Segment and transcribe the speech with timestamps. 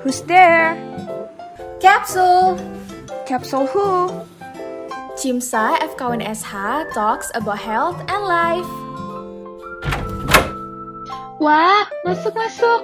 [0.00, 0.80] Who's there?
[1.76, 2.56] Capsule.
[3.28, 4.08] Capsule who?
[5.20, 8.70] Cimsa FKWN SH talks about health and life.
[11.36, 12.80] Wah, masuk-masuk.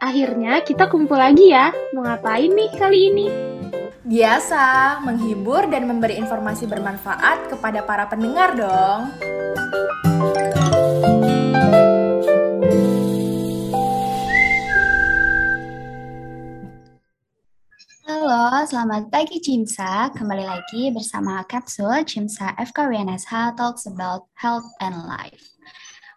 [0.00, 1.68] Akhirnya kita kumpul lagi ya.
[1.92, 3.26] Mau ngapain nih kali ini?
[4.00, 9.12] Biasa, menghibur dan memberi informasi bermanfaat kepada para pendengar dong.
[18.64, 20.08] Selamat pagi Cimsa.
[20.16, 25.52] Kembali lagi bersama Kapsul Cimsa FKWNSH Talks About Health and Life.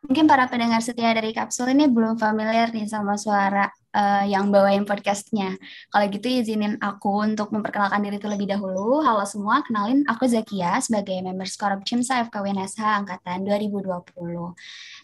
[0.08, 4.88] Mungkin para pendengar setia dari Kapsul ini belum familiar nih sama suara uh, yang bawain
[4.88, 5.60] podcastnya.
[5.92, 9.04] Kalau gitu izinin aku untuk memperkenalkan diri terlebih dahulu.
[9.04, 13.92] Halo semua, kenalin aku Zakia sebagai member Skorup Cimsa FKWNSH Angkatan 2020.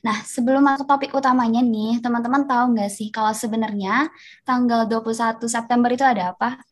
[0.08, 4.08] Nah, sebelum masuk topik utamanya nih, teman-teman tahu nggak sih kalau sebenarnya
[4.48, 6.64] tanggal 21 September itu ada apa?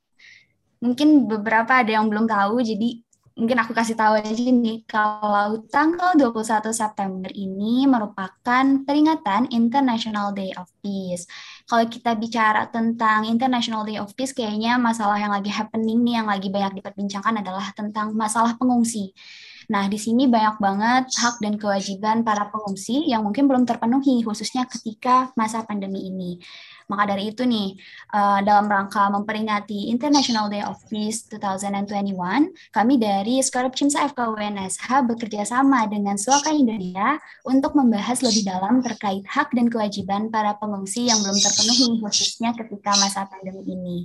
[0.81, 2.99] Mungkin beberapa ada yang belum tahu, jadi
[3.31, 10.51] mungkin aku kasih tahu aja nih, kalau tanggal 21 September ini merupakan peringatan International Day
[10.59, 11.25] of Peace.
[11.63, 16.27] Kalau kita bicara tentang International Day of Peace, kayaknya masalah yang lagi happening nih, yang
[16.27, 19.15] lagi banyak diperbincangkan adalah tentang masalah pengungsi.
[19.71, 24.67] Nah, di sini banyak banget hak dan kewajiban para pengungsi yang mungkin belum terpenuhi, khususnya
[24.67, 26.43] ketika masa pandemi ini.
[26.91, 27.79] Maka dari itu nih,
[28.11, 35.47] uh, dalam rangka memperingati International Day of Peace 2021, kami dari Skorup Cimsa FKWNSH bekerja
[35.47, 37.15] sama dengan Suaka Indonesia
[37.47, 42.91] untuk membahas lebih dalam terkait hak dan kewajiban para pengungsi yang belum terpenuhi, khususnya ketika
[42.99, 43.97] masa pandemi ini.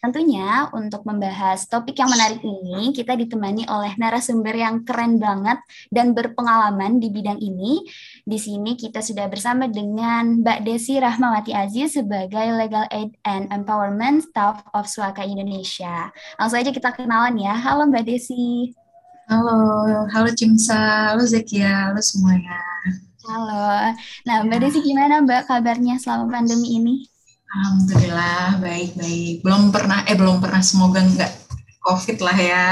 [0.00, 5.60] Tentunya untuk membahas topik yang menarik ini, kita ditemani oleh narasumber yang keren banget
[5.92, 7.84] dan berpengalaman di bidang ini.
[8.24, 14.24] Di sini kita sudah bersama dengan Mbak Desi Rahmawati Aziz sebagai Legal Aid and Empowerment
[14.24, 16.08] Staff of Suaka Indonesia.
[16.40, 17.52] Langsung aja kita kenalan ya.
[17.60, 18.72] Halo Mbak Desi.
[19.28, 22.56] Halo, halo Cimsa, halo Zekia, halo semuanya.
[23.28, 23.92] Halo.
[24.24, 27.04] Nah, Mbak Desi gimana Mbak kabarnya selama pandemi ini?
[27.50, 29.42] Alhamdulillah baik-baik.
[29.42, 31.34] Belum pernah eh belum pernah semoga enggak
[31.82, 32.66] COVID lah ya.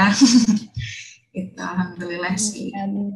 [1.35, 2.71] Itu alhamdulillah sih.
[2.71, 3.11] Um,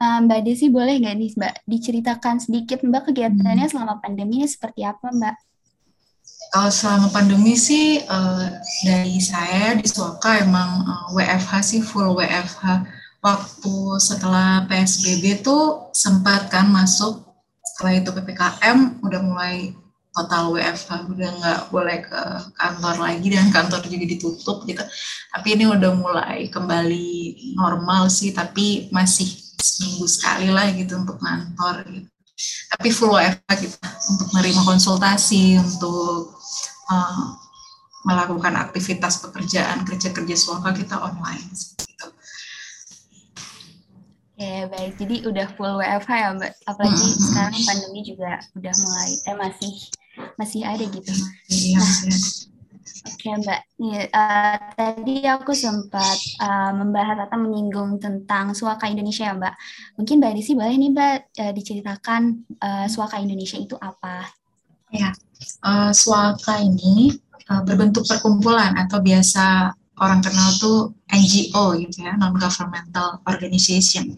[0.00, 3.72] Mbak Desi boleh nggak nih Mbak diceritakan sedikit Mbak kegiatannya hmm.
[3.76, 5.36] selama pandemi seperti apa Mbak?
[6.56, 8.48] Kalau selama pandemi sih uh,
[8.88, 12.88] dari saya di Suaka emang uh, eh, WFH sih full WFH.
[13.20, 17.24] Waktu setelah PSBB tuh sempat kan masuk
[17.60, 19.72] setelah itu PPKM udah mulai
[20.14, 22.22] total WFH udah nggak boleh ke
[22.54, 24.82] kantor lagi dan kantor juga ditutup gitu
[25.34, 27.10] tapi ini udah mulai kembali
[27.58, 29.26] normal sih tapi masih
[29.58, 32.08] seminggu sekali lah gitu untuk kantor gitu
[32.70, 33.76] tapi full WFH gitu
[34.10, 36.34] untuk menerima konsultasi untuk
[36.90, 37.26] uh,
[38.04, 42.06] melakukan aktivitas pekerjaan kerja-kerja suaka kita online gitu.
[44.34, 44.92] Oke, baik.
[45.00, 46.52] Jadi udah full WFH ya, Mbak.
[46.68, 47.22] Apalagi hmm.
[47.22, 49.72] sekarang pandemi juga udah mulai, eh masih
[50.38, 51.12] masih ada gitu.
[51.50, 51.78] Iya.
[51.80, 52.18] Nah,
[53.04, 59.36] Oke Mbak, nih, uh, tadi aku sempat uh, membahas atau menyinggung tentang Suaka Indonesia ya
[59.36, 59.54] Mbak.
[60.00, 62.22] Mungkin Mbak Desi boleh nih Mbak uh, diceritakan
[62.64, 64.24] uh, Suaka Indonesia itu apa?
[64.88, 65.12] Ya,
[65.64, 67.12] uh, Suaka ini
[67.52, 74.16] uh, berbentuk perkumpulan atau biasa orang kenal tuh NGO gitu ya, non-governmental organization.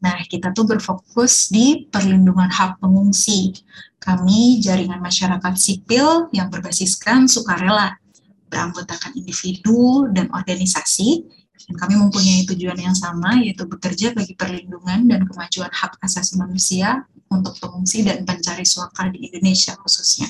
[0.00, 3.52] Nah, kita tuh berfokus di perlindungan hak pengungsi.
[4.00, 8.00] Kami jaringan masyarakat sipil yang berbasiskan sukarela,
[8.48, 11.28] beranggotakan individu dan organisasi,
[11.68, 17.04] dan kami mempunyai tujuan yang sama, yaitu bekerja bagi perlindungan dan kemajuan hak asasi manusia
[17.30, 20.26] untuk pengungsi dan pencari suaka di Indonesia khususnya.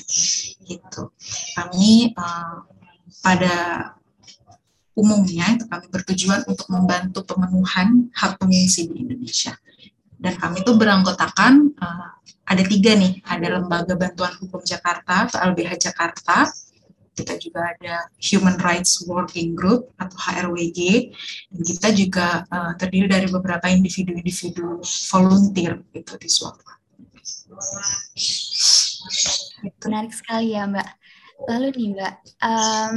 [0.67, 1.03] Gitu.
[1.57, 2.67] Kami uh,
[3.23, 3.55] pada
[4.97, 9.55] umumnya itu kami bertujuan untuk membantu pemenuhan hak pengungsi di Indonesia.
[10.21, 12.11] Dan kami itu beranggotakan uh,
[12.45, 16.45] ada tiga nih, ada Lembaga Bantuan Hukum Jakarta atau LBH Jakarta,
[17.11, 20.79] kita juga ada Human Rights Working Group atau HRWG,
[21.51, 24.79] dan kita juga uh, terdiri dari beberapa individu-individu
[25.11, 26.79] volunteer itu di Suaka.
[29.83, 30.89] Menarik sekali ya Mbak.
[31.49, 32.13] Lalu nih Mbak,
[32.45, 32.95] um,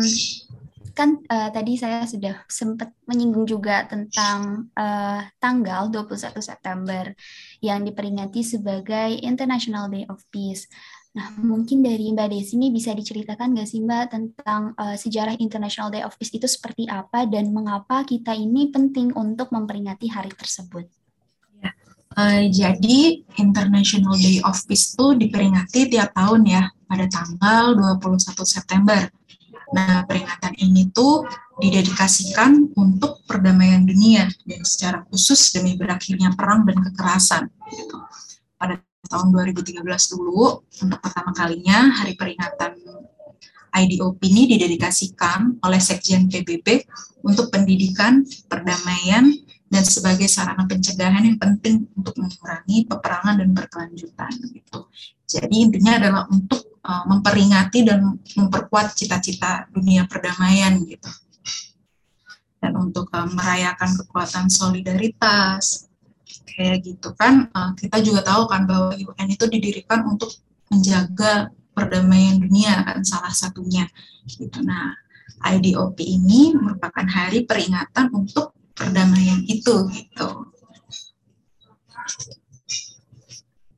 [0.95, 7.11] kan uh, tadi saya sudah sempat menyinggung juga tentang uh, tanggal 21 September
[7.59, 10.71] yang diperingati sebagai International Day of Peace.
[11.15, 15.91] Nah, mungkin dari Mbak Desi ini bisa diceritakan nggak sih Mbak tentang uh, sejarah International
[15.91, 20.87] Day of Peace itu seperti apa dan mengapa kita ini penting untuk memperingati hari tersebut?
[22.15, 29.11] Uh, jadi International Day of Peace itu diperingati tiap tahun ya pada tanggal 21 September.
[29.75, 31.27] Nah, peringatan ini tuh
[31.59, 37.51] didedikasikan untuk perdamaian dunia dan secara khusus demi berakhirnya perang dan kekerasan.
[37.75, 37.99] Gitu.
[38.55, 38.79] Pada
[39.11, 39.83] tahun 2013
[40.15, 42.79] dulu, untuk pertama kalinya hari peringatan
[43.75, 46.87] IDOP ini didedikasikan oleh Sekjen PBB
[47.27, 49.35] untuk pendidikan, perdamaian,
[49.67, 54.31] dan sebagai sarana pencegahan yang penting untuk mengurangi peperangan dan berkelanjutan.
[54.55, 54.79] Gitu.
[55.27, 61.11] Jadi intinya adalah untuk uh, memperingati dan memperkuat cita-cita dunia perdamaian gitu.
[62.61, 65.89] Dan untuk uh, merayakan kekuatan solidaritas,
[66.45, 70.31] kayak gitu kan, uh, kita juga tahu kan bahwa UN itu didirikan untuk
[70.69, 73.85] menjaga perdamaian dunia kan salah satunya
[74.31, 74.63] gitu.
[74.63, 74.95] Nah,
[75.45, 80.29] IDOP ini merupakan hari peringatan untuk perdamaian itu gitu.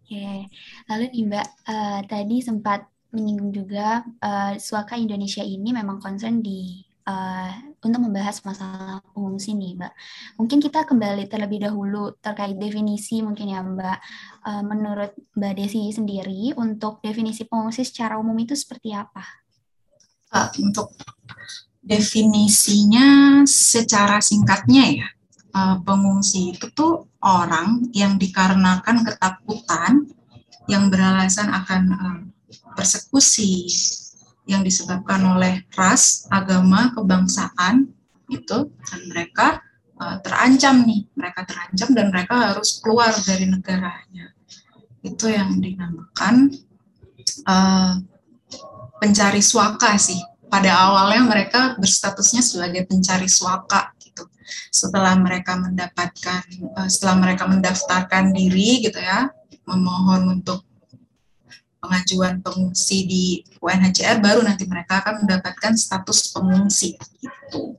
[0.07, 0.47] Oke,
[0.87, 6.83] lalu nih Mbak, uh, tadi sempat menyinggung juga uh, Suaka Indonesia ini memang concern di
[7.07, 7.51] uh,
[7.81, 9.93] untuk membahas masalah pengungsi nih, Mbak.
[10.43, 13.99] Mungkin kita kembali terlebih dahulu terkait definisi mungkin ya, Mbak.
[14.43, 19.23] Uh, menurut Mbak Desi sendiri, untuk definisi pengungsi secara umum itu seperti apa?
[20.35, 20.91] Uh, untuk
[21.87, 25.09] definisinya secara singkatnya ya,
[25.87, 30.11] pengungsi itu tuh orang yang dikarenakan ketakutan
[30.67, 31.83] yang beralasan akan
[32.77, 33.67] persekusi,
[34.47, 37.91] yang disebabkan oleh ras, agama, kebangsaan
[38.31, 39.59] itu dan mereka
[39.99, 44.31] uh, terancam nih, mereka terancam dan mereka harus keluar dari negaranya.
[45.03, 46.55] Itu yang dinamakan
[47.47, 47.95] uh,
[49.03, 50.19] pencari suaka sih.
[50.47, 54.31] Pada awalnya mereka berstatusnya sebagai pencari suaka gitu.
[54.71, 56.43] Setelah mereka mendapatkan,
[56.79, 59.27] uh, setelah mereka mendaftarkan diri gitu ya,
[59.67, 60.66] memohon untuk
[61.87, 63.25] pengajuan pengungsi di
[63.63, 67.79] UNHCR baru nanti mereka akan mendapatkan status pengungsi gitu.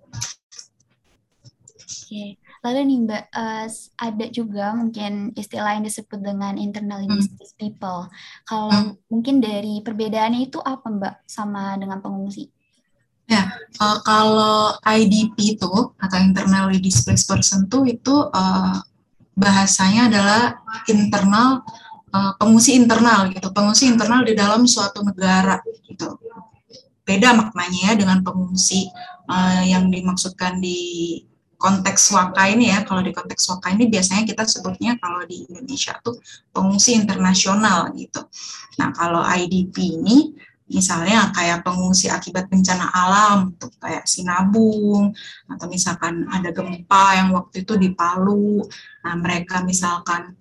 [2.08, 3.68] Oke, lalu nih Mbak, uh,
[4.00, 7.20] ada juga mungkin istilah yang disebut dengan internally hmm.
[7.20, 8.08] displaced people.
[8.48, 8.96] Kalau hmm.
[9.12, 12.48] mungkin dari perbedaannya itu apa Mbak sama dengan pengungsi?
[13.28, 13.52] Ya,
[13.84, 18.80] uh, kalau IDP itu atau internally displaced person tuh itu uh,
[19.36, 20.44] bahasanya adalah
[20.88, 21.68] internal
[22.18, 26.18] uh, pengungsi internal gitu, pengungsi internal di dalam suatu negara gitu.
[27.06, 28.90] Beda maknanya ya dengan pengungsi
[29.30, 31.22] uh, yang dimaksudkan di
[31.62, 32.82] konteks waka ini ya.
[32.84, 36.18] Kalau di konteks waka ini biasanya kita sebutnya kalau di Indonesia tuh
[36.50, 38.26] pengungsi internasional gitu.
[38.82, 40.34] Nah kalau IDP ini
[40.68, 45.16] misalnya kayak pengungsi akibat bencana alam tuh kayak Sinabung
[45.48, 48.60] atau misalkan ada gempa yang waktu itu di Palu
[49.00, 50.36] nah mereka misalkan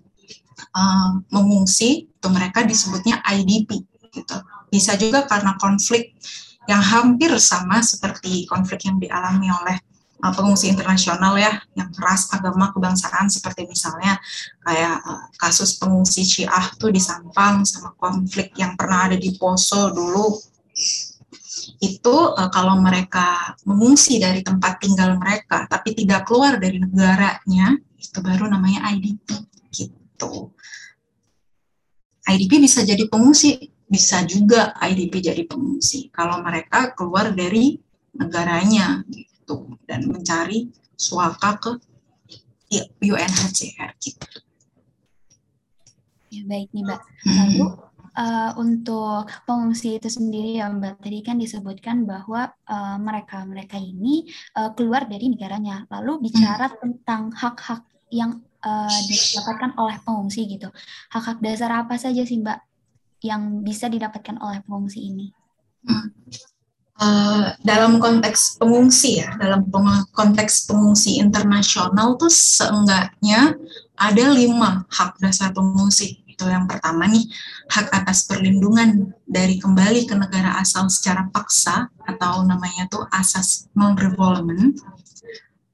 [0.75, 4.37] uh, mengungsi itu mereka disebutnya IDP gitu.
[4.73, 6.17] Bisa juga karena konflik
[6.67, 9.77] yang hampir sama seperti konflik yang dialami oleh
[10.25, 14.19] uh, pengungsi internasional ya, yang ras, agama, kebangsaan seperti misalnya
[14.67, 19.95] kayak uh, kasus pengungsi Syiah tuh di Sampang sama konflik yang pernah ada di Poso
[19.95, 20.35] dulu
[21.81, 28.19] itu uh, kalau mereka mengungsi dari tempat tinggal mereka tapi tidak keluar dari negaranya itu
[28.23, 29.56] baru namanya IDP
[30.17, 30.57] gitu.
[32.27, 37.79] IDP bisa jadi pengungsi, bisa juga IDP jadi pengungsi kalau mereka keluar dari
[38.17, 41.73] negaranya gitu dan mencari suaka ke
[42.99, 44.27] UNHCR gitu.
[46.35, 47.01] Ya baik nih Mbak.
[47.23, 47.37] Hmm.
[47.39, 47.67] Lalu
[48.19, 54.27] uh, untuk pengungsi itu sendiri ya Mbak tadi kan disebutkan bahwa uh, mereka mereka ini
[54.59, 55.87] uh, keluar dari negaranya.
[55.95, 56.77] Lalu bicara hmm.
[56.83, 60.69] tentang hak-hak yang uh, didapatkan oleh pengungsi gitu.
[61.15, 62.59] Hak-hak dasar apa saja sih Mbak
[63.23, 65.31] yang bisa didapatkan oleh pengungsi ini?
[66.97, 73.55] Uh, dalam konteks pengungsi ya, dalam peng konteks pengungsi internasional tuh seenggaknya
[73.95, 76.25] ada lima hak dasar pengungsi.
[76.25, 77.25] Itu yang pertama nih,
[77.73, 84.77] hak atas perlindungan dari kembali ke negara asal secara paksa atau namanya tuh asas non-revolvement.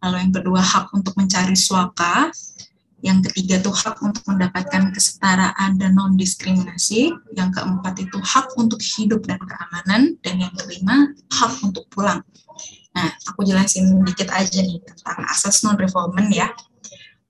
[0.03, 2.35] Lalu yang kedua hak untuk mencari suaka,
[3.03, 7.11] yang ketiga itu hak untuk mendapatkan kesetaraan dan non-diskriminasi.
[7.35, 10.15] Yang keempat itu hak untuk hidup dan keamanan.
[10.23, 12.23] Dan yang kelima, hak untuk pulang.
[12.95, 16.47] Nah, aku jelasin dikit aja nih tentang asas non-refoulement ya.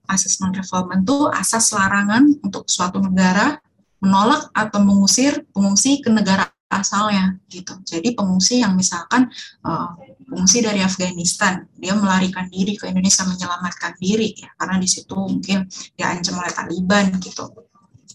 [0.04, 3.56] Asas non-refoulement itu asas larangan untuk suatu negara
[4.02, 7.78] menolak atau mengusir pengungsi ke negara asalnya gitu.
[7.86, 9.30] Jadi pengungsi yang misalkan
[9.64, 9.94] uh,
[10.32, 15.68] pengungsi dari Afghanistan, dia melarikan diri ke Indonesia menyelamatkan diri ya karena di situ mungkin
[15.92, 17.52] diancam oleh Taliban gitu.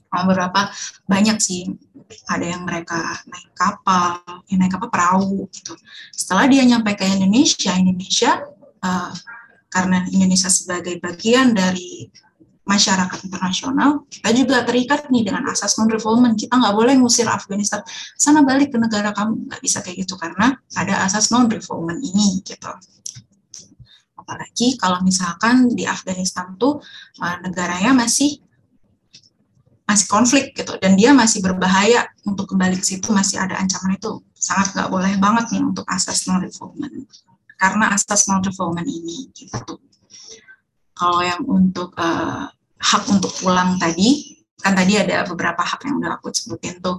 [0.08, 0.72] beberapa
[1.06, 1.68] banyak sih
[2.32, 5.78] ada yang mereka naik kapal, yang naik kapal perahu gitu.
[6.10, 8.42] Setelah dia nyampe ke Indonesia, Indonesia
[8.82, 9.14] uh,
[9.70, 12.08] karena Indonesia sebagai bagian dari
[12.68, 16.36] masyarakat internasional, kita juga terikat nih dengan asas non-refoulement.
[16.36, 17.82] Kita nggak boleh ngusir Afghanistan,
[18.20, 22.72] sana balik ke negara kamu, nggak bisa kayak gitu karena ada asas non-refoulement ini gitu.
[24.20, 26.84] Apalagi kalau misalkan di Afghanistan tuh
[27.24, 28.44] uh, negaranya masih
[29.88, 30.76] masih konflik gitu.
[30.84, 34.20] Dan dia masih berbahaya untuk kembali ke situ masih ada ancaman itu.
[34.36, 37.08] Sangat nggak boleh banget nih untuk asas non refoulement
[37.58, 39.82] karena asas non refoulement ini gitu.
[40.98, 44.38] Kalau yang untuk uh, hak untuk pulang tadi.
[44.58, 46.98] Kan tadi ada beberapa hak yang udah aku sebutin tuh.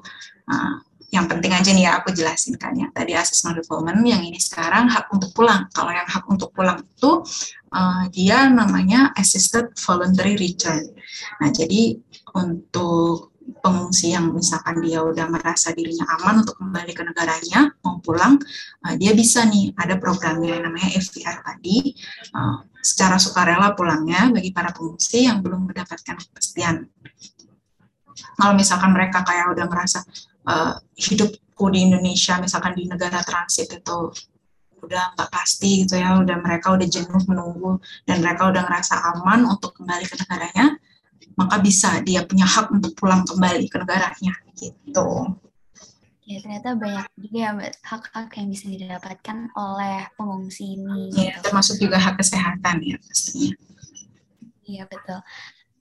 [0.48, 4.20] Uh, yang penting aja nih ya aku jelasin kan ya tadi asas non refoulement yang
[4.20, 5.64] ini sekarang hak untuk pulang.
[5.72, 7.24] Kalau yang hak untuk pulang itu
[7.72, 10.84] uh, dia namanya assisted voluntary return.
[11.40, 11.96] Nah jadi
[12.36, 13.27] untuk
[13.64, 18.36] pengungsi yang misalkan dia udah merasa dirinya aman untuk kembali ke negaranya mau pulang
[18.84, 21.96] uh, dia bisa nih ada programnya yang namanya FVR tadi.
[22.32, 26.86] Uh, secara sukarela pulangnya bagi para pengungsi yang belum mendapatkan kepastian.
[28.38, 30.02] Kalau misalkan mereka kayak udah merasa
[30.46, 33.98] uh, hidupku di Indonesia misalkan di negara transit itu
[34.78, 39.42] udah nggak pasti gitu ya udah mereka udah jenuh menunggu dan mereka udah ngerasa aman
[39.50, 40.78] untuk kembali ke negaranya
[41.38, 45.38] maka bisa dia punya hak untuk pulang kembali ke negaranya gitu.
[46.28, 47.50] Ya ternyata banyak juga ya
[47.88, 51.14] hak-hak yang bisa didapatkan oleh pengungsi ini.
[51.14, 51.48] Ya, gitu.
[51.48, 53.54] termasuk juga hak kesehatan ya pastinya.
[54.68, 55.24] Iya betul.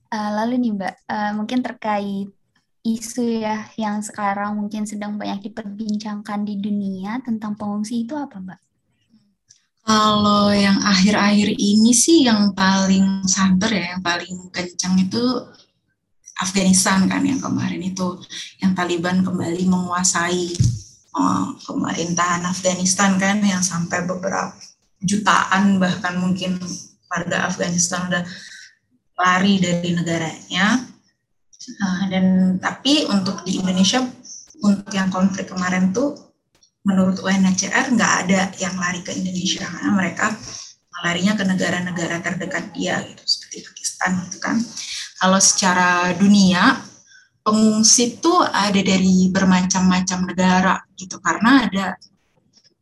[0.08, 2.32] Uh, lalu nih Mbak, uh, mungkin terkait
[2.80, 8.60] isu ya yang sekarang mungkin sedang banyak diperbincangkan di dunia tentang pengungsi itu apa Mbak?
[9.88, 15.24] Kalau yang akhir-akhir ini sih yang paling santer ya, yang paling kencang itu
[16.44, 18.20] Afghanistan kan yang kemarin itu
[18.60, 20.52] yang Taliban kembali menguasai
[21.16, 24.52] uh, pemerintahan Afghanistan kan yang sampai beberapa
[25.00, 26.60] jutaan bahkan mungkin
[27.08, 28.28] warga Afghanistan udah
[29.16, 30.84] lari dari negaranya.
[31.64, 32.26] Uh, dan
[32.60, 34.04] tapi untuk di Indonesia
[34.60, 36.27] untuk yang konflik kemarin tuh
[36.86, 40.26] menurut UNHCR nggak ada yang lari ke Indonesia karena mereka
[41.02, 44.56] larinya ke negara-negara terdekat dia gitu seperti Pakistan gitu kan.
[45.18, 46.78] Kalau secara dunia
[47.42, 51.86] pengungsi itu ada dari bermacam-macam negara gitu karena ada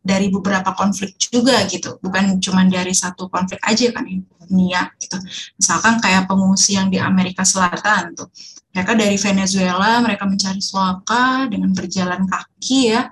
[0.07, 1.99] dari beberapa konflik juga gitu.
[1.99, 4.07] Bukan cuma dari satu konflik aja kan
[4.47, 5.19] dunia gitu.
[5.59, 8.31] Misalkan kayak pengungsi yang di Amerika Selatan tuh.
[8.71, 13.09] Mereka dari Venezuela mereka mencari suaka dengan berjalan kaki ya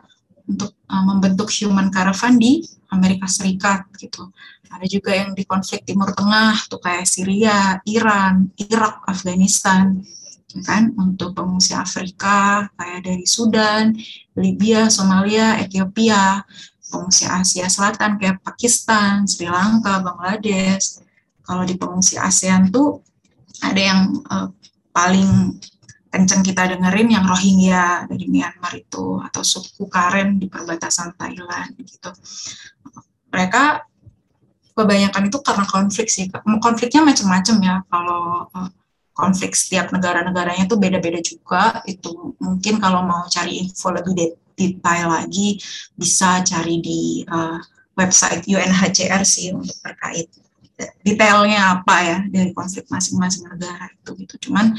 [0.49, 4.31] untuk uh, membentuk human caravan di Amerika Serikat gitu.
[4.75, 10.03] Ada juga yang di konflik Timur Tengah tuh kayak Syria, Iran, Irak, Afghanistan
[10.55, 13.95] ya kan untuk pengungsi Afrika kayak dari Sudan,
[14.39, 16.43] Libya, Somalia, Ethiopia,
[16.91, 21.03] pengungsi Asia Selatan kayak Pakistan, Sri Lanka, Bangladesh.
[21.45, 23.03] Kalau di pengungsi ASEAN tuh
[23.61, 24.49] ada yang uh,
[24.95, 25.59] paling
[26.15, 32.15] kenceng kita dengerin yang Rohingya dari Myanmar itu atau suku Karen di perbatasan Thailand gitu.
[33.35, 33.83] Mereka
[34.79, 36.31] kebanyakan itu karena konflik sih.
[36.63, 37.77] Konfliknya macam-macam ya.
[37.91, 38.71] Kalau eh,
[39.11, 41.83] konflik setiap negara-negaranya itu beda-beda juga.
[41.83, 45.59] Itu mungkin kalau mau cari info lebih detail lagi
[45.99, 47.59] bisa cari di uh,
[47.99, 50.31] website UNHCR sih untuk terkait
[51.07, 54.51] detailnya apa ya dari konflik masing-masing negara itu gitu.
[54.51, 54.75] Cuman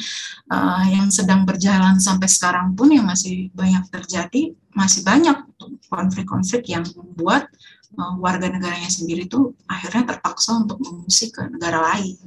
[0.51, 5.39] uh, yang sedang berjalan sampai sekarang pun yang masih banyak terjadi masih banyak
[5.87, 7.47] konflik-konflik yang membuat
[7.95, 12.19] uh, warga negaranya sendiri itu akhirnya terpaksa untuk mengungsi ke negara lain.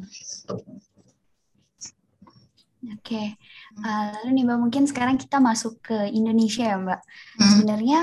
[2.89, 3.27] Oke, okay.
[3.85, 7.01] uh, lalu nih Mbak mungkin sekarang kita masuk ke Indonesia ya Mbak.
[7.05, 7.45] Hmm.
[7.53, 8.01] Sebenarnya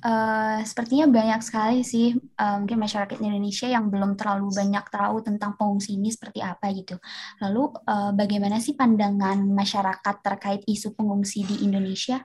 [0.00, 5.52] Uh, sepertinya banyak sekali sih uh, mungkin masyarakat Indonesia yang belum terlalu banyak tahu tentang
[5.60, 6.96] pengungsi ini seperti apa gitu.
[7.44, 12.24] Lalu uh, bagaimana sih pandangan masyarakat terkait isu pengungsi di Indonesia?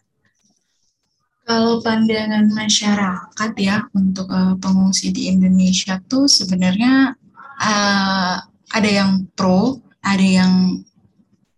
[1.48, 7.16] Kalau pandangan masyarakat ya untuk uh, pengungsi di Indonesia tuh sebenarnya
[7.62, 8.36] uh,
[8.74, 10.84] ada yang pro, ada yang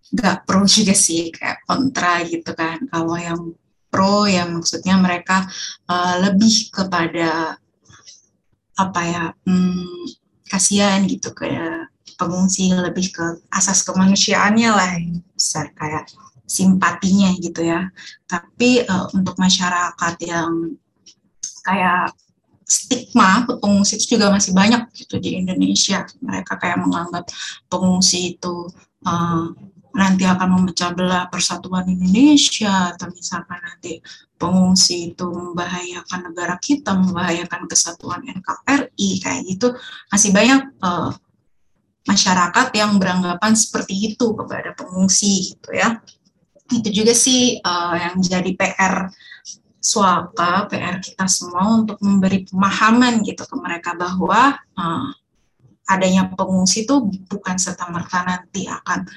[0.10, 2.86] nggak pro juga sih kayak kontra gitu kan.
[2.90, 3.54] Kalau yang
[3.90, 5.50] pro yang maksudnya mereka
[5.90, 7.58] uh, lebih kepada
[8.80, 10.08] apa ya hmm,
[10.48, 11.50] kasihan gitu ke
[12.16, 14.92] pengungsi lebih ke asas kemanusiaannya lah
[15.36, 16.08] besar kayak
[16.50, 17.88] simpatinya gitu ya.
[18.26, 20.74] Tapi uh, untuk masyarakat yang
[21.62, 22.12] kayak
[22.66, 26.04] stigma pengungsi itu juga masih banyak gitu di Indonesia.
[26.20, 27.30] Mereka kayak menganggap
[27.70, 28.68] pengungsi itu
[29.06, 29.54] uh,
[29.94, 34.00] nanti akan memecah belah persatuan Indonesia atau misalkan nanti
[34.40, 39.74] pengungsi itu membahayakan negara kita, membahayakan kesatuan NKRI kayak gitu
[40.08, 41.12] masih banyak uh,
[42.08, 46.00] masyarakat yang beranggapan seperti itu kepada pengungsi gitu ya.
[46.70, 49.10] Itu juga sih uh, yang jadi PR
[49.80, 55.10] suaka, PR kita semua untuk memberi pemahaman gitu ke mereka bahwa uh,
[55.90, 59.10] adanya pengungsi itu bukan serta merta nanti akan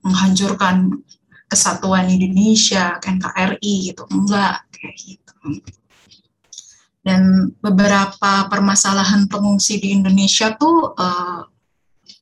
[0.00, 1.04] menghancurkan
[1.50, 5.34] kesatuan Indonesia, NKRI gitu, enggak kayak gitu.
[7.00, 11.42] Dan beberapa permasalahan pengungsi di Indonesia tuh uh,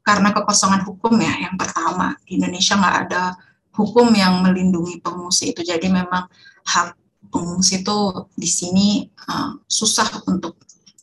[0.07, 2.17] karena kekosongan hukum ya, yang pertama.
[2.25, 3.37] Di Indonesia nggak ada
[3.77, 6.27] hukum yang melindungi pengungsi itu, jadi memang
[6.65, 6.97] hak
[7.29, 7.99] pengungsi itu
[8.33, 8.89] di sini
[9.29, 10.57] uh, susah untuk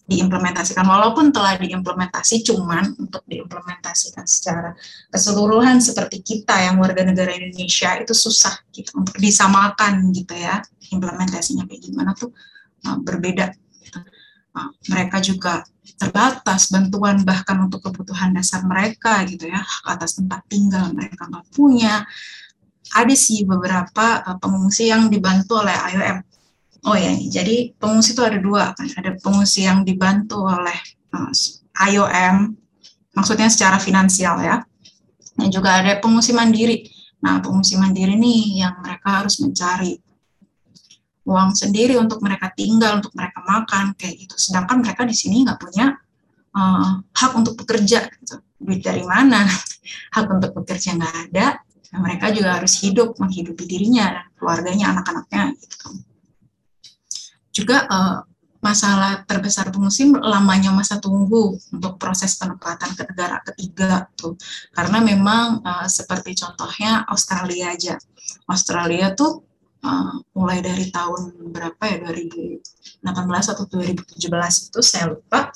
[0.05, 0.85] diimplementasikan.
[0.85, 4.77] Walaupun telah diimplementasi cuman untuk diimplementasikan secara
[5.09, 10.61] keseluruhan seperti kita yang warga negara Indonesia itu susah gitu untuk disamakan gitu ya
[10.93, 12.29] implementasinya kayak gimana tuh
[12.85, 13.49] uh, berbeda.
[13.81, 13.99] Gitu.
[14.53, 15.65] uh, mereka juga
[15.97, 22.05] terbatas bantuan bahkan untuk kebutuhan dasar mereka gitu ya atas tempat tinggal mereka nggak punya.
[22.93, 26.34] Ada sih beberapa uh, pengungsi yang dibantu oleh IOM
[26.85, 28.85] Oh ya, jadi pengungsi itu ada dua kan.
[28.85, 30.77] Ada pengungsi yang dibantu oleh
[31.17, 31.33] eh,
[31.89, 32.53] IOM,
[33.17, 34.61] maksudnya secara finansial ya.
[35.33, 36.85] Dan juga ada pengungsi mandiri.
[37.25, 39.97] Nah, pengungsi mandiri nih yang mereka harus mencari
[41.25, 44.37] uang sendiri untuk mereka tinggal, untuk mereka makan kayak gitu.
[44.37, 45.89] Sedangkan mereka di sini nggak punya
[46.53, 48.13] uh, hak untuk bekerja.
[48.13, 48.37] Gitu.
[48.61, 49.41] Duit dari mana?
[50.15, 51.57] hak untuk bekerja nggak ada.
[51.97, 56.05] Nah, mereka juga harus hidup, menghidupi dirinya, keluarganya, anak-anaknya gitu
[57.55, 58.19] juga uh,
[58.59, 64.33] masalah terbesar pengungsi lamanya masa tunggu untuk proses penempatan ke negara ketiga tuh.
[64.73, 67.95] Karena memang uh, seperti contohnya Australia aja.
[68.49, 69.45] Australia tuh
[69.85, 74.17] uh, mulai dari tahun berapa ya 2018 atau 2017
[74.73, 75.53] itu saya lupa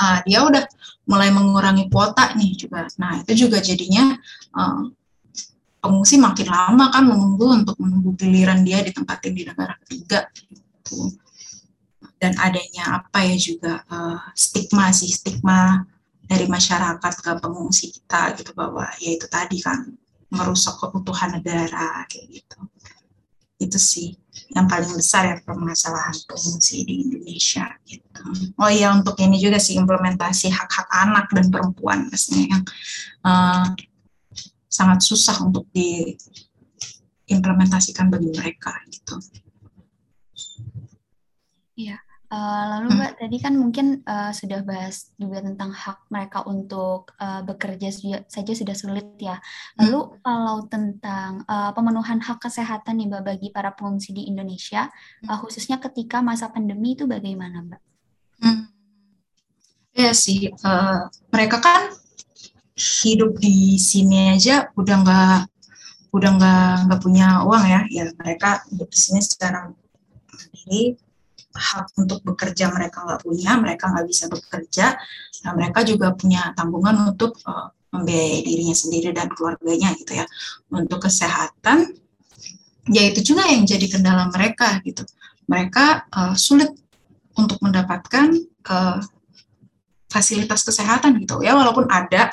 [0.00, 0.64] uh, dia udah
[1.04, 2.88] mulai mengurangi kuota nih juga.
[2.96, 4.16] Nah itu juga jadinya
[4.56, 4.88] uh,
[5.84, 10.32] pengungsi makin lama kan menunggu untuk menunggu giliran dia ditempatin di negara ketiga
[12.16, 15.84] dan adanya apa ya juga uh, stigma sih stigma
[16.26, 19.94] dari masyarakat ke pengungsi kita gitu bahwa ya itu tadi kan
[20.32, 22.58] merusak kebutuhan negara kayak gitu
[23.56, 24.12] itu sih
[24.52, 28.52] yang paling besar ya permasalahan pengungsi di Indonesia gitu.
[28.60, 32.60] Oh iya untuk ini juga sih implementasi hak-hak anak dan perempuan pastinya yang
[33.24, 33.72] uh,
[34.68, 39.16] sangat susah untuk diimplementasikan bagi mereka gitu.
[42.26, 42.34] Iya.
[42.34, 42.98] Uh, lalu hmm.
[42.98, 47.94] Mbak tadi kan mungkin uh, sudah bahas juga tentang hak mereka untuk uh, bekerja
[48.26, 49.38] saja sudah sulit ya.
[49.38, 49.86] Hmm.
[49.86, 50.14] Lalu hmm.
[50.26, 54.90] kalau tentang uh, pemenuhan hak kesehatan nih Mbak bagi para pengungsi di Indonesia,
[55.22, 55.30] hmm.
[55.30, 57.80] uh, khususnya ketika masa pandemi itu bagaimana Mbak?
[58.42, 58.62] Hmm.
[59.96, 61.94] Ya sih, uh, mereka kan
[62.76, 65.40] hidup di sini aja udah nggak
[66.12, 69.72] udah nggak nggak punya uang ya, ya mereka hidup di sini secara
[70.66, 71.05] mandiri
[71.56, 74.94] hak untuk bekerja mereka nggak punya, mereka nggak bisa bekerja,
[75.42, 80.26] nah mereka juga punya tanggungan untuk uh, membiayai dirinya sendiri dan keluarganya gitu ya.
[80.68, 81.96] Untuk kesehatan,
[82.92, 85.02] ya itu juga yang jadi kendala mereka gitu.
[85.48, 86.70] Mereka uh, sulit
[87.34, 88.36] untuk mendapatkan
[88.68, 89.00] uh,
[90.12, 92.28] fasilitas kesehatan gitu ya, walaupun ada,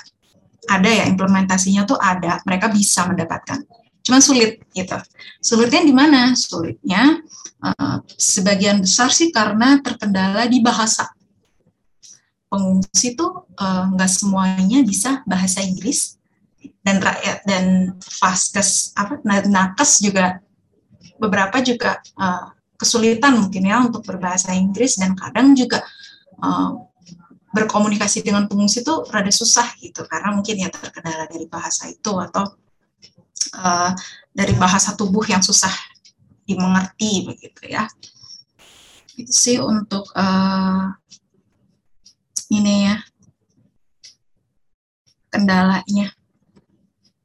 [0.67, 3.63] ada ya implementasinya tuh ada, mereka bisa mendapatkan
[4.03, 4.99] cuman sulit gitu.
[5.39, 6.35] Sulitnya di mana?
[6.35, 7.23] Sulitnya
[7.63, 11.07] uh, sebagian besar sih karena terkendala di bahasa.
[12.51, 16.19] Pengungsi tuh uh, nggak semuanya bisa bahasa Inggris.
[16.83, 20.43] Dan rakyat dan faskes apa nakes juga
[21.15, 24.99] beberapa juga uh, kesulitan mungkin ya untuk berbahasa Inggris.
[24.99, 25.79] Dan kadang juga
[26.43, 26.75] uh,
[27.55, 30.03] berkomunikasi dengan pengungsi itu rada susah gitu.
[30.05, 32.43] Karena mungkin ya terkendala dari bahasa itu atau
[33.57, 33.91] uh,
[34.35, 35.92] dari bahasa tubuh yang susah
[36.43, 37.87] dimengerti begitu ya.
[39.13, 40.89] Itu sih untuk uh,
[42.49, 42.97] ini ya
[45.33, 46.13] kendalanya.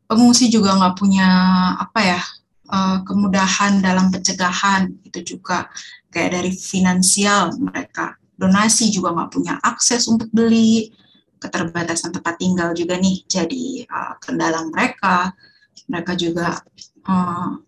[0.09, 1.29] Pengungsi juga nggak punya
[1.77, 2.21] apa ya
[2.73, 5.69] uh, kemudahan dalam pencegahan itu juga.
[6.09, 8.17] Kayak dari finansial mereka.
[8.39, 10.89] Donasi juga nggak punya akses untuk beli.
[11.39, 15.37] Keterbatasan tempat tinggal juga nih jadi uh, kendala mereka.
[15.89, 16.57] Mereka juga
[17.05, 17.61] uh,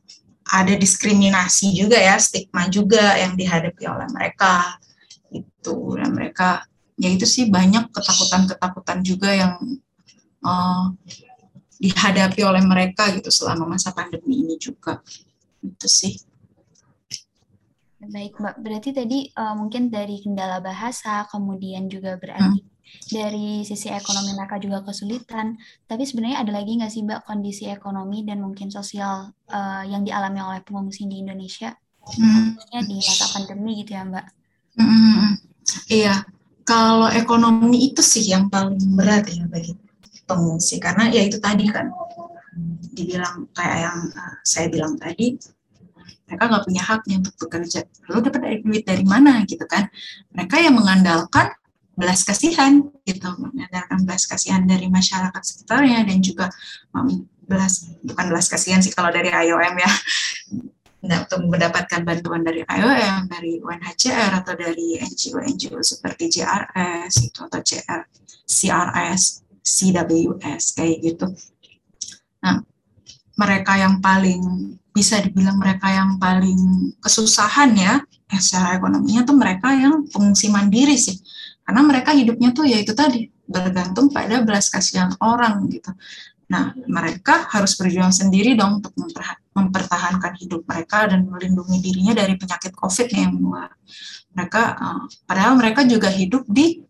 [0.51, 4.77] ada diskriminasi juga ya stigma juga yang dihadapi oleh mereka
[5.31, 6.67] itu dan mereka
[6.99, 9.55] ya itu sih banyak ketakutan-ketakutan juga yang
[10.45, 10.91] uh,
[11.81, 15.01] dihadapi oleh mereka gitu selama masa pandemi ini juga.
[15.65, 16.21] Itu sih.
[18.01, 18.57] Baik mbak.
[18.61, 22.80] Berarti tadi uh, mungkin dari kendala bahasa kemudian juga berarti hmm.
[23.11, 25.59] Dari sisi ekonomi mereka juga kesulitan.
[25.85, 30.41] Tapi sebenarnya ada lagi nggak sih mbak kondisi ekonomi dan mungkin sosial uh, yang dialami
[30.41, 31.75] oleh pengungsi di Indonesia?
[32.01, 32.57] Hmm.
[32.91, 34.27] di masa pandemi gitu ya mbak?
[34.79, 35.37] Hmm.
[35.87, 36.25] iya.
[36.65, 39.75] Kalau ekonomi itu sih yang paling berat ya bagi
[40.25, 40.79] pengungsi.
[40.79, 41.91] Karena ya itu tadi kan
[42.95, 45.35] dibilang kayak yang uh, saya bilang tadi
[46.31, 47.81] mereka nggak punya haknya untuk bekerja.
[48.07, 49.91] Lalu dapat duit dari mana gitu kan?
[50.31, 51.51] Mereka yang mengandalkan
[51.95, 56.47] belas kasihan gitu mengandalkan belas kasihan dari masyarakat sekitarnya dan juga
[56.97, 59.91] um, belas bukan belas kasihan sih kalau dari IOM ya
[61.05, 67.61] nah, untuk mendapatkan bantuan dari IOM, dari UNHCR atau dari NGO-NGO seperti JRS itu atau
[67.61, 68.01] CR,
[68.45, 69.23] CRS
[69.61, 71.27] CWS kayak gitu.
[72.41, 72.65] Nah,
[73.37, 77.95] mereka yang paling bisa dibilang mereka yang paling kesusahan ya,
[78.29, 81.17] ya secara ekonominya tuh mereka yang pengungsi mandiri sih.
[81.71, 85.95] Karena mereka hidupnya tuh ya itu tadi bergantung pada belas kasihan orang gitu.
[86.51, 88.91] Nah, mereka harus berjuang sendiri dong untuk
[89.55, 93.71] mempertahankan hidup mereka dan melindungi dirinya dari penyakit COVID yang menular.
[94.35, 96.83] Mereka, uh, padahal mereka juga hidup di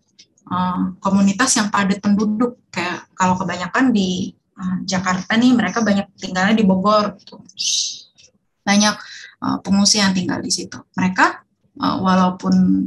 [0.48, 6.56] uh, komunitas yang padat penduduk kayak kalau kebanyakan di uh, Jakarta nih mereka banyak tinggalnya
[6.56, 7.36] di Bogor gitu.
[8.64, 8.96] banyak
[9.44, 11.44] uh, pengungsi yang tinggal di situ mereka
[11.80, 12.86] uh, walaupun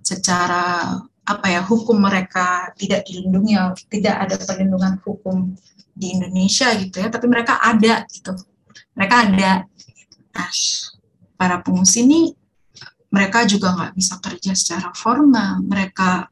[0.00, 0.96] secara
[1.30, 3.54] apa ya hukum mereka tidak dilindungi
[3.86, 5.54] tidak ada perlindungan hukum
[5.94, 8.34] di Indonesia gitu ya tapi mereka ada gitu
[8.98, 9.52] mereka ada
[10.30, 10.50] nah
[11.38, 12.34] para pengungsi ini
[13.10, 16.30] mereka juga nggak bisa kerja secara formal mereka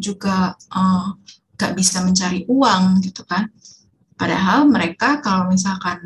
[0.00, 1.12] juga uh,
[1.60, 3.52] gak bisa mencari uang gitu kan.
[4.16, 6.00] Padahal mereka kalau misalkan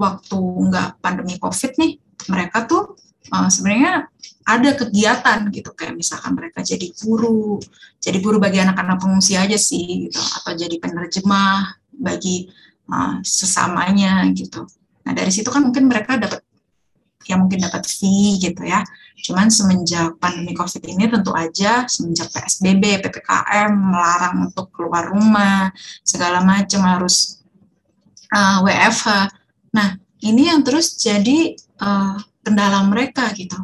[0.00, 1.92] waktu nggak pandemi COVID nih,
[2.32, 2.96] mereka tuh
[3.32, 4.10] uh, sebenarnya
[4.46, 7.58] ada kegiatan gitu kayak misalkan mereka jadi guru,
[7.98, 12.46] jadi guru bagi anak-anak pengungsi aja sih gitu, atau jadi penerjemah bagi
[12.90, 14.62] uh, sesamanya gitu.
[15.02, 16.46] Nah dari situ kan mungkin mereka dapat
[17.26, 18.86] ya mungkin dapat fee gitu ya.
[19.18, 25.74] Cuman semenjak pandemi COVID ini tentu aja semenjak PSBB, PPKM melarang untuk keluar rumah,
[26.06, 27.42] segala macam harus
[28.30, 29.34] uh, WFH.
[29.74, 32.14] Nah, ini yang terus jadi uh,
[32.46, 33.58] kendala mereka gitu.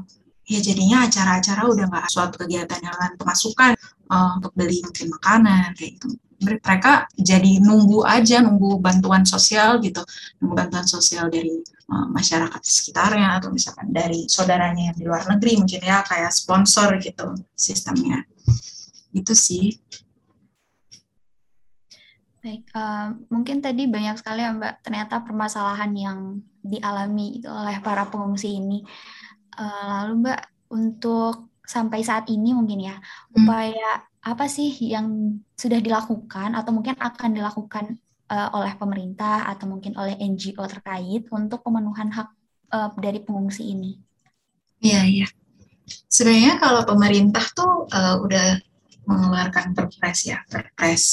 [0.51, 3.79] Ya jadinya acara-acara udah nggak suatu kegiatan yang lain pemasukan
[4.11, 6.19] uh, untuk beli mungkin makanan kayak gitu.
[6.43, 10.03] Mereka jadi nunggu aja nunggu bantuan sosial gitu.
[10.43, 15.63] Nunggu bantuan sosial dari uh, masyarakat sekitarnya atau misalkan dari saudaranya yang di luar negeri
[15.63, 18.27] mungkin ya kayak sponsor gitu sistemnya.
[19.15, 19.79] Itu sih
[22.43, 26.19] Baik, uh, mungkin tadi banyak sekali ya Mbak, ternyata permasalahan yang
[26.59, 28.83] dialami itu oleh para pengungsi ini.
[29.55, 30.41] Uh, lalu Mbak,
[30.75, 33.47] untuk sampai saat ini mungkin ya, hmm.
[33.47, 39.95] upaya apa sih yang sudah dilakukan atau mungkin akan dilakukan uh, oleh pemerintah atau mungkin
[39.95, 42.27] oleh NGO terkait untuk pemenuhan hak
[42.75, 44.03] uh, dari pengungsi ini?
[44.83, 45.27] Iya, iya.
[46.11, 48.59] Sebenarnya kalau pemerintah tuh uh, udah
[49.07, 51.07] mengeluarkan perpres ya, perpres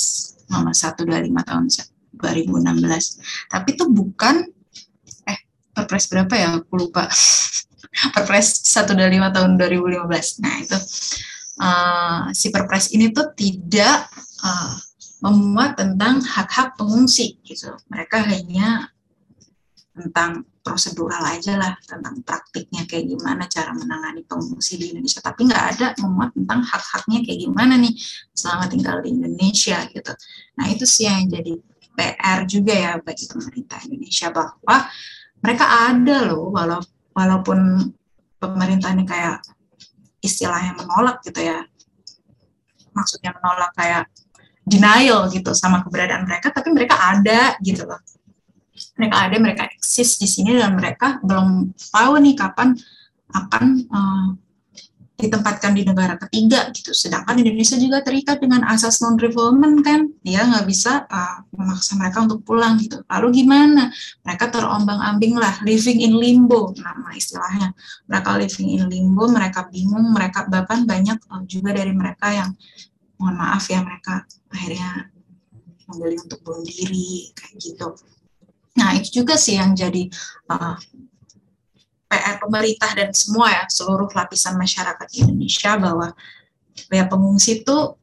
[0.49, 1.05] nomor 125
[1.45, 1.65] tahun
[2.17, 3.53] 2016.
[3.53, 4.35] Tapi itu bukan
[5.29, 5.39] eh
[5.71, 6.47] perpres berapa ya?
[6.59, 7.07] Aku lupa.
[8.15, 10.43] perpres 125 tahun 2015.
[10.43, 10.77] Nah, itu
[11.59, 14.09] uh, si Perpres ini tuh tidak
[14.41, 14.75] uh,
[15.19, 17.75] memuat tentang hak-hak pengungsi gitu.
[17.91, 18.88] Mereka hanya
[19.91, 25.17] tentang prosedural aja lah tentang praktiknya kayak gimana cara menangani pengungsi di Indonesia.
[25.25, 27.97] Tapi nggak ada memuat tentang hak-haknya kayak gimana nih
[28.38, 30.13] selama tinggal di Indonesia gitu.
[30.62, 31.58] Nah itu sih yang jadi
[31.97, 34.77] PR juga ya bagi pemerintah Indonesia bahwa
[35.41, 36.82] mereka ada loh walau
[37.17, 37.89] walaupun
[38.38, 39.41] pemerintah ini kayak
[40.21, 41.65] istilahnya menolak gitu ya.
[42.93, 44.05] Maksudnya menolak kayak
[44.69, 47.97] denial gitu sama keberadaan mereka tapi mereka ada gitu loh
[48.97, 52.75] mereka ada mereka eksis di sini dan mereka belum tahu nih kapan
[53.29, 54.27] akan uh,
[55.19, 56.95] ditempatkan di negara ketiga gitu.
[56.95, 62.23] Sedangkan Indonesia juga terikat dengan asas non refoulement kan, dia nggak bisa uh, memaksa mereka
[62.23, 63.03] untuk pulang gitu.
[63.11, 63.91] Lalu gimana?
[64.23, 67.75] Mereka terombang-ambing lah, living in limbo nama istilahnya.
[68.07, 72.49] Mereka living in limbo, mereka bingung, mereka bahkan banyak uh, juga dari mereka yang
[73.19, 75.11] mohon maaf ya mereka akhirnya
[75.91, 77.87] memilih untuk bunuh diri kayak gitu.
[78.77, 80.05] Nah itu juga sih yang jadi
[80.51, 80.77] uh,
[82.10, 86.13] PR pemerintah dan semua ya seluruh lapisan masyarakat Indonesia bahwa
[86.89, 87.97] ya pengungsi itu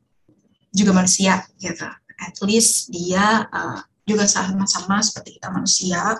[0.70, 1.86] juga manusia gitu.
[2.16, 6.14] At least dia uh, juga sama-sama seperti kita manusia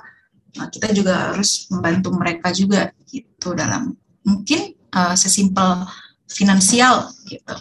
[0.58, 3.94] nah, kita juga harus membantu mereka juga gitu dalam
[4.26, 5.86] mungkin uh, sesimpel
[6.26, 7.54] finansial gitu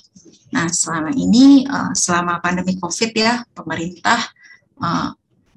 [0.50, 4.18] nah selama ini uh, selama pandemi covid ya pemerintah
[4.82, 5.14] uh,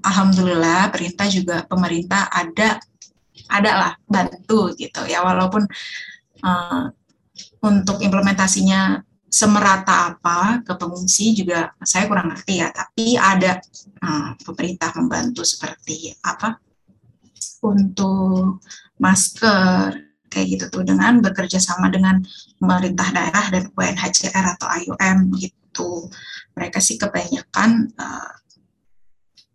[0.09, 2.81] alhamdulillah pemerintah juga pemerintah ada
[3.49, 5.23] ada lah bantu gitu ya.
[5.23, 5.63] Walaupun
[6.43, 6.85] uh,
[7.63, 12.69] untuk implementasinya semerata apa ke pengungsi juga saya kurang ngerti ya.
[12.73, 13.61] Tapi ada
[14.03, 16.59] uh, pemerintah membantu seperti apa
[17.63, 18.63] untuk
[18.99, 22.21] masker kayak gitu tuh dengan bekerja sama dengan
[22.61, 26.09] pemerintah daerah dan UNHCR atau IOM gitu.
[26.53, 28.33] Mereka sih kebanyakan uh,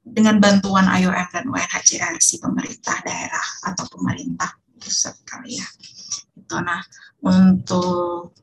[0.04, 5.68] dengan bantuan IOM dan UNHCR si pemerintah daerah atau pemerintah pusat kali ya
[6.36, 6.84] itu nah
[7.24, 8.36] untuk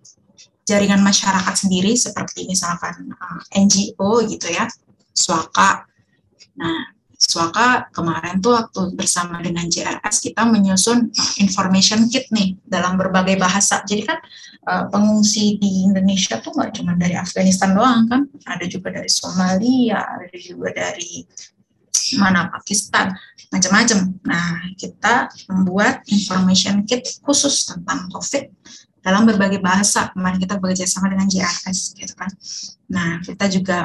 [0.70, 4.70] jaringan masyarakat sendiri seperti misalkan eh, NGO gitu ya,
[5.10, 5.82] Swaka.
[6.54, 13.36] Nah, Swaka kemarin tuh waktu bersama dengan JRS kita menyusun information kit nih dalam berbagai
[13.36, 13.84] bahasa.
[13.84, 14.16] Jadi kan
[14.64, 20.00] uh, pengungsi di Indonesia tuh nggak cuma dari Afghanistan doang kan, ada juga dari Somalia,
[20.00, 21.28] ada juga dari
[22.16, 23.12] mana Pakistan,
[23.52, 23.98] macam-macam.
[24.24, 28.48] Nah, kita membuat information kit khusus tentang COVID
[29.04, 30.08] dalam berbagai bahasa.
[30.16, 32.32] Kemarin kita bekerja sama dengan JRS gitu kan.
[32.88, 33.84] Nah, kita juga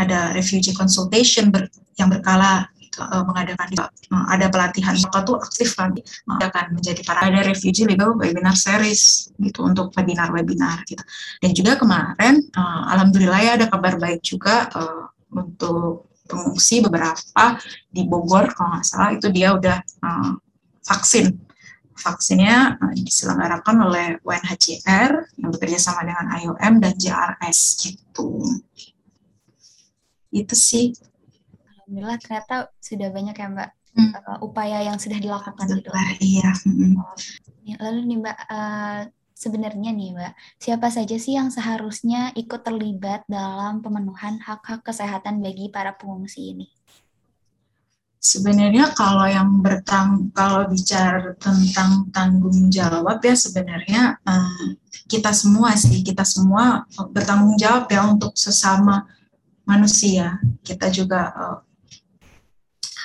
[0.00, 1.68] ada refugee consultation ber,
[2.00, 7.30] yang berkala uh, mengadakan uh, ada pelatihan maka tuh aktif kan uh, akan menjadi para
[7.30, 11.02] ada refugee legal webinar series gitu untuk webinar-webinar gitu.
[11.38, 17.58] Dan juga kemarin uh, alhamdulillah ya ada kabar baik juga uh, untuk pengungsi beberapa
[17.90, 20.32] di Bogor kalau nggak salah itu dia udah uh,
[20.86, 21.38] vaksin
[22.00, 28.40] vaksinnya diselenggarakan oleh UNHCR yang bekerja sama dengan IOM dan JRS gitu.
[30.32, 30.96] Itu sih.
[31.90, 34.12] Alhamdulillah ternyata sudah banyak ya Mbak hmm.
[34.14, 35.90] uh, upaya yang sudah dilakukan gitu.
[36.22, 36.54] Iya.
[36.62, 37.02] Hmm.
[37.82, 39.00] Lalu nih Mbak uh,
[39.34, 45.66] sebenarnya nih Mbak, siapa saja sih yang seharusnya ikut terlibat dalam pemenuhan hak-hak kesehatan bagi
[45.66, 46.70] para pengungsi ini?
[48.22, 54.78] Sebenarnya kalau yang bertang kalau bicara tentang tanggung jawab ya sebenarnya uh,
[55.10, 59.10] kita semua sih kita semua bertanggung jawab ya untuk sesama
[59.66, 60.38] manusia.
[60.62, 61.58] Kita juga uh,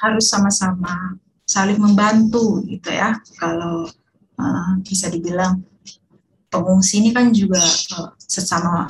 [0.01, 3.15] harus sama-sama saling membantu gitu ya.
[3.37, 3.85] Kalau
[4.39, 5.61] uh, bisa dibilang
[6.49, 7.61] pengungsi ini kan juga
[7.99, 8.89] uh, sesama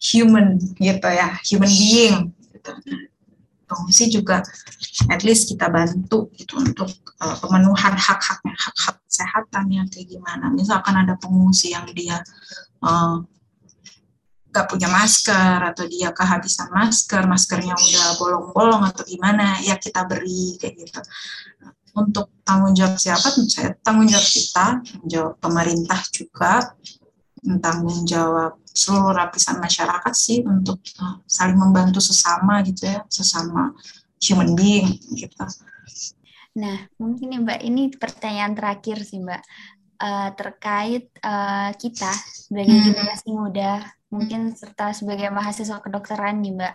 [0.00, 2.18] human gitu ya, human being
[2.52, 2.70] gitu
[3.66, 4.46] pengungsi juga
[5.10, 6.86] at least kita bantu gitu untuk
[7.18, 12.22] uh, pemenuhan hak-haknya hak-hak kesehatannya kayak gimana misalkan ada pengungsi yang dia
[12.86, 13.20] uh,
[14.56, 20.56] gak punya masker atau dia kehabisan masker maskernya udah bolong-bolong atau gimana ya kita beri
[20.56, 21.00] kayak gitu
[21.96, 26.72] untuk tanggung jawab siapa saya tanggung jawab kita tanggung jawab pemerintah juga
[27.60, 33.72] tanggung jawab seluruh lapisan masyarakat sih untuk uh, saling membantu sesama gitu ya, sesama
[34.20, 35.44] human being gitu.
[36.60, 39.42] Nah, mungkin nih Mbak, ini pertanyaan terakhir sih Mbak.
[39.96, 42.84] Uh, terkait uh, kita sebagai hmm.
[42.92, 43.80] generasi muda,
[44.16, 46.74] mungkin serta sebagai mahasiswa kedokteran nih Mbak.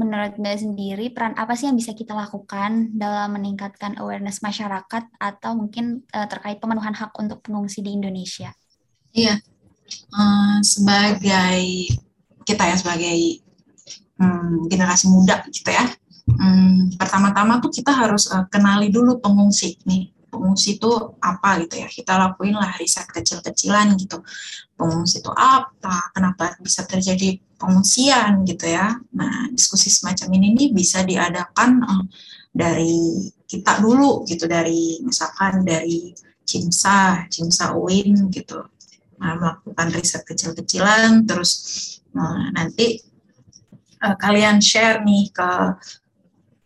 [0.00, 5.50] Menurut Mbak sendiri, peran apa sih yang bisa kita lakukan dalam meningkatkan awareness masyarakat atau
[5.54, 8.50] mungkin uh, terkait pemenuhan hak untuk pengungsi di Indonesia?
[9.12, 9.36] Iya,
[10.16, 11.92] uh, sebagai
[12.48, 13.44] kita ya sebagai
[14.18, 15.84] um, generasi muda gitu ya.
[16.30, 20.19] Um, pertama-tama tuh kita harus uh, kenali dulu pengungsi nih.
[20.30, 21.88] Pengungsi itu apa gitu ya.
[21.90, 24.22] Kita lakuin lah riset kecil-kecilan gitu.
[24.78, 26.14] Pengungsi itu apa?
[26.14, 28.94] Kenapa bisa terjadi pengungsian gitu ya.
[29.12, 32.04] Nah, diskusi semacam ini nih bisa diadakan uh,
[32.54, 36.14] dari kita dulu gitu dari misalkan dari
[36.46, 38.62] Cimsa, Cimsa UIN gitu
[39.20, 41.52] uh, melakukan riset kecil-kecilan terus
[42.16, 42.98] uh, nanti
[44.02, 45.50] uh, kalian share nih ke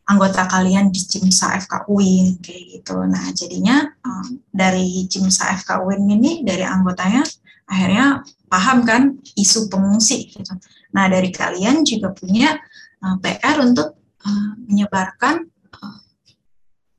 [0.05, 2.97] anggota kalian di Cimsa FK UIN kayak gitu.
[3.09, 7.25] Nah, jadinya uh, dari Cimsa FK UIN ini dari anggotanya
[7.65, 8.21] akhirnya
[8.53, 10.53] paham kan isu pengungsi gitu.
[10.93, 12.53] Nah, dari kalian juga punya
[13.01, 15.49] uh, PR untuk uh, menyebarkan
[15.81, 15.99] uh,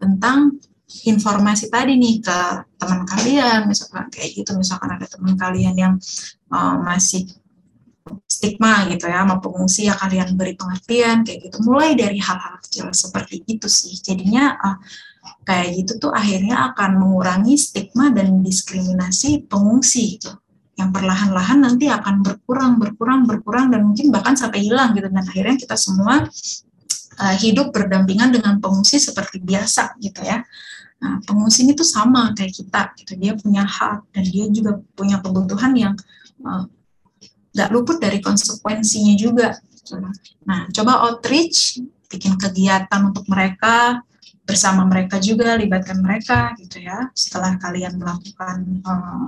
[0.02, 0.58] tentang
[1.06, 2.40] informasi tadi nih ke
[2.80, 5.94] teman kalian misalkan kayak gitu misalkan ada teman kalian yang
[6.54, 7.28] uh, masih
[8.30, 12.94] stigma gitu ya sama pengungsi ya kalian beri pengertian kayak gitu mulai dari hal-hal kecil
[12.94, 14.78] seperti itu sih jadinya uh,
[15.46, 20.38] kayak gitu tuh akhirnya akan mengurangi stigma dan diskriminasi pengungsi gitu
[20.76, 25.56] yang perlahan-lahan nanti akan berkurang berkurang berkurang dan mungkin bahkan sampai hilang gitu dan akhirnya
[25.56, 26.28] kita semua
[27.20, 30.44] uh, hidup berdampingan dengan pengungsi seperti biasa gitu ya.
[30.96, 33.14] Nah, pengungsi ini tuh sama kayak kita, gitu.
[33.20, 35.94] Dia punya hak dan dia juga punya kebutuhan yang
[36.44, 36.66] uh,
[37.56, 39.56] nggak luput dari konsekuensinya juga.
[40.44, 41.80] Nah, coba outreach,
[42.12, 44.04] bikin kegiatan untuk mereka,
[44.46, 47.10] bersama mereka juga, libatkan mereka gitu ya.
[47.16, 49.26] Setelah kalian melakukan uh,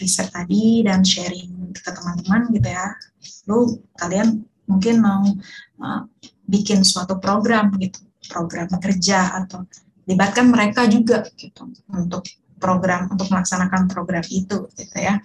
[0.00, 2.86] riset tadi dan sharing ke teman-teman gitu ya,
[3.46, 4.28] lalu kalian
[4.66, 5.22] mungkin mau
[5.84, 6.02] uh,
[6.48, 8.00] bikin suatu program gitu,
[8.32, 9.68] program kerja atau
[10.08, 12.26] libatkan mereka juga gitu untuk
[12.58, 15.18] program untuk melaksanakan program itu gitu ya.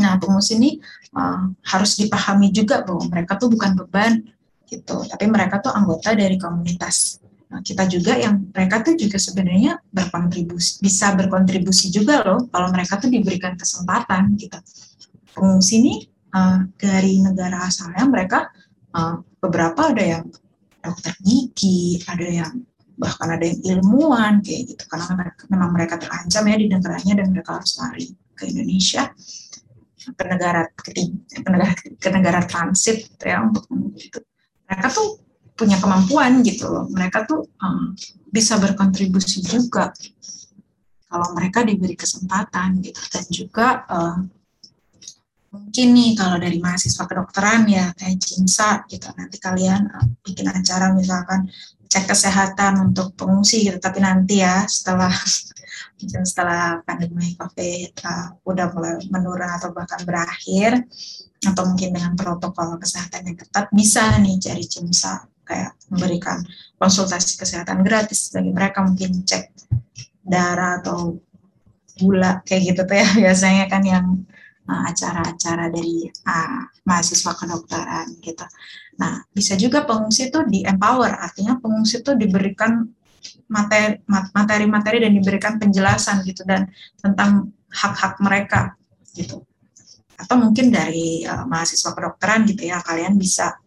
[0.00, 0.80] Nah, pengungsi ini
[1.12, 4.24] uh, harus dipahami juga bahwa mereka tuh bukan beban
[4.64, 7.20] gitu, tapi mereka tuh anggota dari komunitas.
[7.52, 12.96] Nah, kita juga yang mereka tuh juga sebenarnya berkontribusi bisa berkontribusi juga loh kalau mereka
[12.96, 14.56] tuh diberikan kesempatan gitu.
[15.36, 15.94] Pengungsi ini
[16.32, 18.48] uh, dari negara asalnya mereka
[18.96, 20.24] uh, beberapa ada yang
[20.80, 22.52] dokter gigi, ada yang
[22.96, 24.84] bahkan ada yang ilmuwan kayak gitu.
[24.88, 29.12] Karena mereka, memang mereka terancam ya di negaranya dan mereka harus lari ke Indonesia
[30.10, 34.18] ke negara ketiga ke negara ke negara transit gitu ya untuk itu
[34.66, 36.86] mereka tuh punya kemampuan gitu loh.
[36.88, 37.92] Mereka tuh um,
[38.32, 39.92] bisa berkontribusi juga.
[41.06, 43.00] Kalau mereka diberi kesempatan gitu.
[43.12, 44.18] Dan juga uh,
[45.52, 49.12] mungkin nih kalau dari mahasiswa kedokteran ya kayak Cinsa gitu.
[49.12, 51.46] Nanti kalian uh, bikin acara misalkan
[51.86, 53.76] cek kesehatan untuk pengungsi gitu.
[53.76, 55.12] Tapi nanti ya setelah
[56.02, 60.82] mungkin setelah pandemi covid uh, udah mulai menurun atau bahkan berakhir
[61.42, 66.38] atau mungkin dengan protokol kesehatan yang ketat bisa nih cari Cinsa kayak memberikan
[66.78, 69.50] konsultasi kesehatan gratis bagi mereka mungkin cek
[70.22, 71.18] darah atau
[71.98, 74.06] gula kayak gitu tuh ya biasanya kan yang
[74.70, 78.46] uh, acara-acara dari uh, mahasiswa kedokteran gitu.
[78.98, 82.86] Nah bisa juga pengungsi itu di empower artinya pengungsi itu diberikan
[84.32, 88.76] materi-materi dan diberikan penjelasan gitu dan tentang hak-hak mereka
[89.16, 89.44] gitu.
[90.16, 93.58] Atau mungkin dari uh, mahasiswa kedokteran gitu ya kalian bisa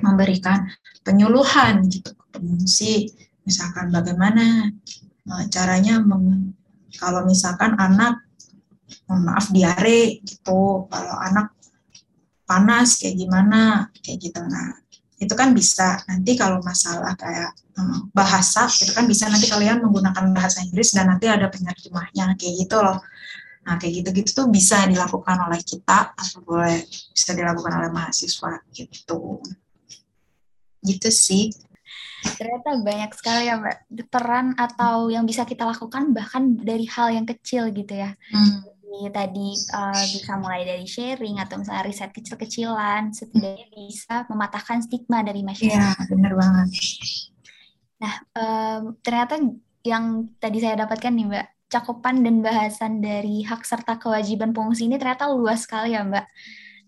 [0.00, 0.68] memberikan
[1.02, 3.10] penyuluhan gitu ke pengungsi.
[3.42, 4.70] Misalkan bagaimana
[5.26, 6.54] uh, caranya meng,
[7.00, 8.22] kalau misalkan anak
[9.06, 10.86] mohon maaf diare gitu.
[10.86, 11.54] Kalau anak
[12.46, 13.90] panas kayak gimana?
[14.02, 14.78] Kayak gitu nah
[15.20, 20.32] itu kan bisa nanti kalau masalah kayak um, bahasa itu kan bisa nanti kalian menggunakan
[20.32, 22.96] bahasa Inggris dan nanti ada penerjemahnya kayak gitu loh.
[23.68, 29.44] Nah kayak gitu-gitu tuh bisa dilakukan oleh kita atau boleh bisa dilakukan oleh mahasiswa gitu.
[30.80, 31.52] Gitu sih.
[32.40, 37.28] Ternyata banyak sekali ya mbak peran atau yang bisa kita lakukan bahkan dari hal yang
[37.28, 38.16] kecil gitu ya.
[38.32, 38.64] Hmm.
[39.08, 45.40] Tadi uh, bisa mulai dari sharing atau misalnya riset kecil-kecilan setidaknya bisa mematahkan stigma dari
[45.40, 46.04] masyarakat.
[46.04, 46.68] Iya benar banget.
[47.96, 49.40] Nah um, ternyata
[49.80, 54.98] yang tadi saya dapatkan nih mbak cakupan dan bahasan dari hak serta kewajiban pengungsi ini
[55.00, 56.26] ternyata luas sekali ya mbak.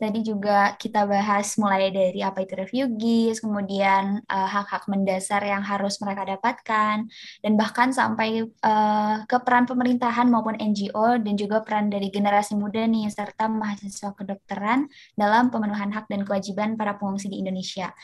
[0.03, 6.03] Tadi juga kita bahas mulai dari apa itu refugees, kemudian uh, hak-hak mendasar yang harus
[6.03, 7.07] mereka dapatkan,
[7.39, 12.83] dan bahkan sampai uh, ke peran pemerintahan maupun NGO dan juga peran dari generasi muda
[12.83, 17.95] nih serta mahasiswa kedokteran dalam pemenuhan hak dan kewajiban para pengungsi di Indonesia.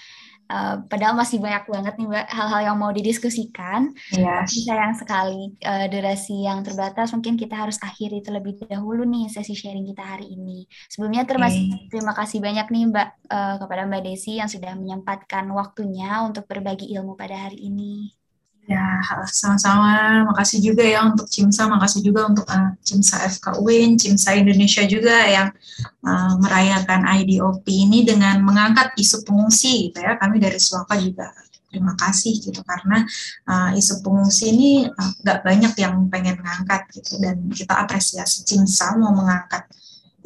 [0.49, 3.93] Uh, padahal masih banyak banget nih mbak hal-hal yang mau didiskusikan.
[4.17, 4.49] Yes.
[4.49, 7.13] Tapi sayang sekali uh, durasi yang terbatas.
[7.13, 10.65] Mungkin kita harus akhiri terlebih dahulu nih sesi sharing kita hari ini.
[10.89, 11.93] Sebelumnya terima, okay.
[11.93, 16.89] terima kasih banyak nih mbak uh, kepada mbak Desi yang sudah menyempatkan waktunya untuk berbagi
[16.97, 18.19] ilmu pada hari ini.
[18.69, 19.01] Ya,
[19.33, 20.29] sama-sama.
[20.29, 25.25] Makasih juga ya untuk CIMSA, makasih juga untuk uh, CIMSA FK UIN, CIMSA Indonesia juga
[25.25, 25.49] yang
[26.05, 30.21] uh, merayakan IDOP ini dengan mengangkat isu pengungsi gitu ya.
[30.21, 31.33] Kami dari Suaka juga
[31.73, 33.09] terima kasih gitu karena
[33.49, 39.01] uh, isu pengungsi ini uh, gak banyak yang pengen mengangkat gitu dan kita apresiasi CIMSA
[39.01, 39.65] mau mengangkat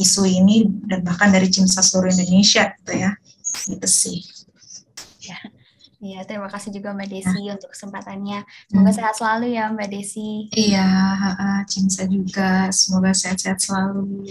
[0.02, 3.14] isu ini dan bahkan dari CIMSA seluruh Indonesia gitu ya.
[3.70, 4.41] Gitu sih.
[6.02, 6.18] Ya.
[6.18, 7.54] Iya, terima kasih juga Mbak Desi ya.
[7.54, 8.42] untuk kesempatannya.
[8.66, 8.98] Semoga hmm.
[8.98, 10.50] sehat selalu ya Mbak Desi.
[10.50, 10.86] Iya,
[11.70, 12.74] Cinta juga.
[12.74, 14.26] Semoga sehat-sehat selalu.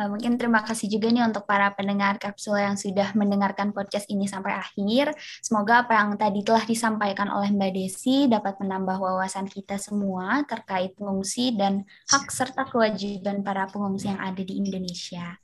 [0.00, 4.24] Eh, mungkin terima kasih juga nih untuk para pendengar kapsul yang sudah mendengarkan podcast ini
[4.24, 5.12] sampai akhir.
[5.44, 10.96] Semoga apa yang tadi telah disampaikan oleh Mbak Desi dapat menambah wawasan kita semua terkait
[10.96, 15.36] pengungsi dan hak serta kewajiban para pengungsi yang ada di Indonesia.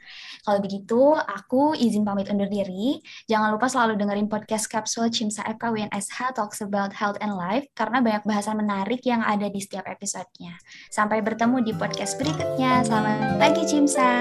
[0.47, 3.03] Kalau begitu, aku izin pamit undur diri.
[3.27, 7.99] Jangan lupa selalu dengerin podcast kapsul Cimsa FK WNSH Talks About Health and Life karena
[7.99, 10.55] banyak bahasan menarik yang ada di setiap episodenya.
[10.87, 12.87] Sampai bertemu di podcast berikutnya.
[12.87, 14.15] Selamat pagi Cimsa!